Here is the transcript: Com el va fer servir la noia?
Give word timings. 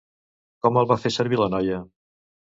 Com 0.65 0.79
el 0.81 0.87
va 0.91 0.97
fer 1.03 1.11
servir 1.17 1.39
la 1.41 1.49
noia? 1.55 1.83